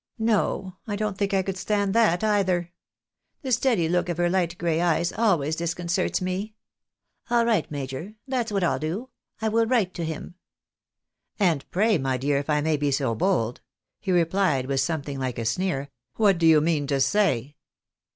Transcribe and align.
No! 0.17 0.77
I 0.87 0.95
don't 0.95 1.15
think 1.15 1.31
I 1.31 1.43
could 1.43 1.57
stand 1.59 1.93
that 1.93 2.23
either. 2.23 2.71
The 3.43 3.51
steady 3.51 3.87
look 3.87 4.09
of 4.09 4.17
her 4.17 4.31
light 4.31 4.57
gray 4.57 4.81
eyes 4.81 5.11
always 5.13 5.55
disconcerts 5.55 6.19
me. 6.21 6.55
I'll 7.29 7.45
write, 7.45 7.69
major, 7.69 8.15
that's 8.27 8.51
what 8.51 8.63
I'll 8.63 8.79
do. 8.79 9.11
I 9.43 9.49
will 9.49 9.67
write 9.67 9.93
to 9.93 10.03
him."" 10.03 10.33
And 11.39 11.69
pray, 11.69 11.99
my 11.99 12.17
dear, 12.17 12.39
if 12.39 12.49
I 12.49 12.61
may 12.61 12.77
be 12.77 12.89
so 12.89 13.13
bold," 13.13 13.61
he 13.99 14.11
replied, 14.11 14.65
with 14.65 14.79
something 14.79 15.21
Uke 15.21 15.37
a 15.37 15.45
sneer," 15.45 15.87
what 16.15 16.39
do 16.39 16.47
you 16.47 16.61
mean 16.61 16.87
to 16.87 16.99
say? 16.99 17.57